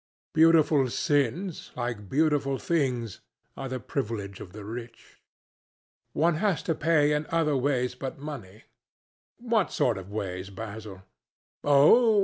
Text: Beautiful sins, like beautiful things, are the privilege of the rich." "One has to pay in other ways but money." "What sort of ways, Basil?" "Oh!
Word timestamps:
Beautiful 0.33 0.89
sins, 0.89 1.69
like 1.75 2.09
beautiful 2.09 2.57
things, 2.57 3.21
are 3.55 3.69
the 3.69 3.79
privilege 3.79 4.39
of 4.39 4.51
the 4.51 4.65
rich." 4.65 5.21
"One 6.13 6.37
has 6.37 6.63
to 6.63 6.73
pay 6.73 7.11
in 7.11 7.27
other 7.29 7.55
ways 7.55 7.93
but 7.93 8.17
money." 8.17 8.63
"What 9.37 9.71
sort 9.71 9.99
of 9.99 10.09
ways, 10.09 10.49
Basil?" 10.49 11.03
"Oh! 11.63 12.19